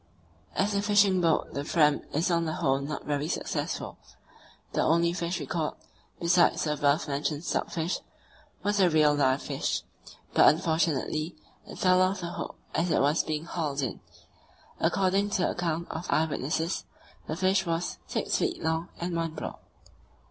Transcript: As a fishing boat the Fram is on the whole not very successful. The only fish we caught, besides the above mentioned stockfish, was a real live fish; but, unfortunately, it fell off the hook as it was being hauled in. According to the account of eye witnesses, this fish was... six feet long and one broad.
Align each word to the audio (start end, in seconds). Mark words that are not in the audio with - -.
As 0.55 0.73
a 0.73 0.81
fishing 0.81 1.21
boat 1.21 1.53
the 1.53 1.63
Fram 1.63 2.01
is 2.11 2.31
on 2.31 2.45
the 2.45 2.53
whole 2.53 2.79
not 2.79 3.05
very 3.05 3.27
successful. 3.27 3.99
The 4.73 4.81
only 4.81 5.13
fish 5.13 5.39
we 5.39 5.45
caught, 5.45 5.77
besides 6.19 6.63
the 6.63 6.73
above 6.73 7.07
mentioned 7.07 7.43
stockfish, 7.43 7.99
was 8.63 8.79
a 8.79 8.89
real 8.89 9.13
live 9.13 9.43
fish; 9.43 9.83
but, 10.33 10.49
unfortunately, 10.49 11.35
it 11.67 11.77
fell 11.77 12.01
off 12.01 12.21
the 12.21 12.31
hook 12.31 12.55
as 12.73 12.89
it 12.89 12.99
was 12.99 13.21
being 13.23 13.45
hauled 13.45 13.83
in. 13.83 13.99
According 14.79 15.29
to 15.29 15.43
the 15.43 15.51
account 15.51 15.87
of 15.91 16.09
eye 16.09 16.25
witnesses, 16.25 16.83
this 17.27 17.39
fish 17.41 17.67
was... 17.67 17.99
six 18.07 18.39
feet 18.39 18.63
long 18.63 18.89
and 18.99 19.15
one 19.15 19.35
broad. 19.35 19.59